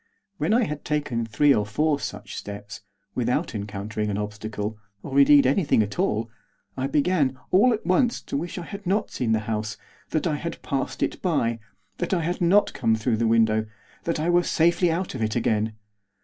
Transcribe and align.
When 0.39 0.51
I 0.51 0.63
had 0.63 0.83
taken 0.83 1.27
three 1.27 1.53
or 1.53 1.63
four 1.63 1.99
such 1.99 2.35
steps, 2.35 2.81
without 3.13 3.53
encountering 3.53 4.09
an 4.09 4.17
obstacle, 4.17 4.79
or, 5.03 5.19
indeed, 5.19 5.45
anything 5.45 5.83
at 5.83 5.99
all, 5.99 6.27
I 6.75 6.87
began, 6.87 7.37
all 7.51 7.71
at 7.71 7.85
once, 7.85 8.19
to 8.23 8.35
wish 8.35 8.57
I 8.57 8.63
had 8.65 8.87
not 8.87 9.11
seen 9.11 9.31
the 9.31 9.41
house; 9.41 9.77
that 10.09 10.25
I 10.25 10.37
had 10.37 10.59
passed 10.63 11.03
it 11.03 11.21
by; 11.21 11.59
that 11.99 12.15
I 12.15 12.21
had 12.21 12.41
not 12.41 12.73
come 12.73 12.95
through 12.95 13.17
the 13.17 13.27
window; 13.27 13.67
that 14.05 14.19
I 14.19 14.27
were 14.31 14.41
safely 14.41 14.91
out 14.91 15.13
of 15.13 15.21
it 15.21 15.35
again. 15.35 15.73